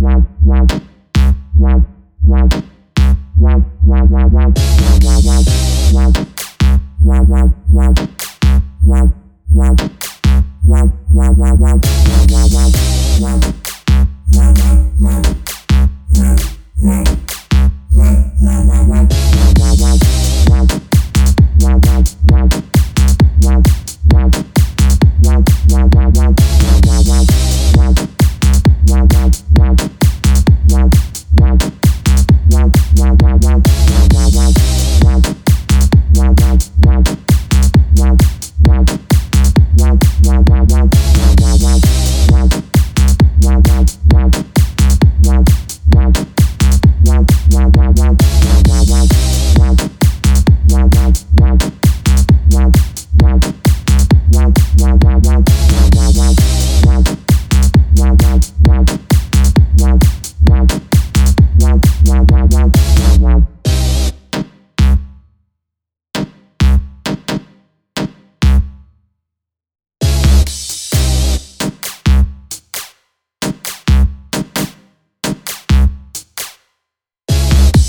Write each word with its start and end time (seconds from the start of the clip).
Wow, 0.00 0.22
wow, 0.44 0.66
wow, 1.56 1.78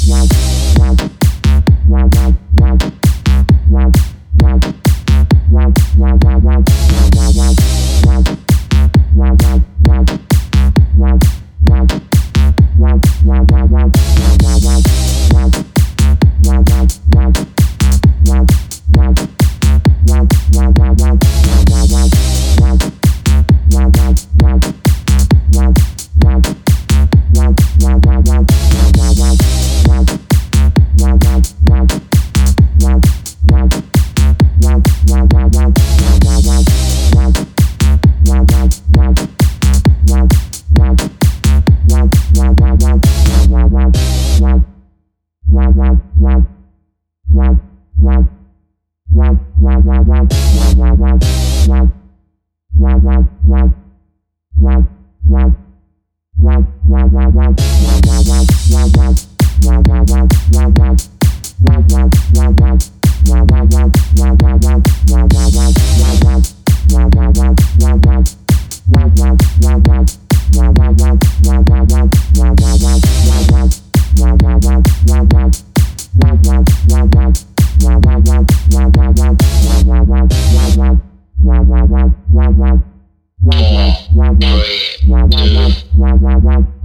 wow. 0.09 0.38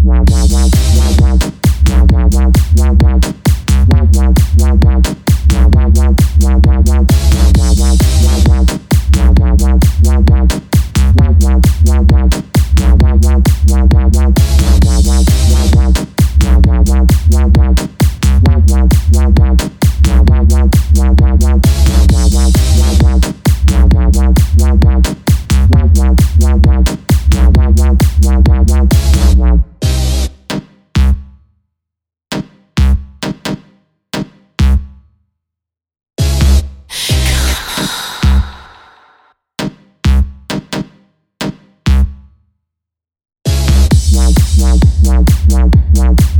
Wow, 0.05 0.23
wow, 0.29 0.47
wow. 0.53 0.74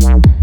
Wow. 0.01 0.34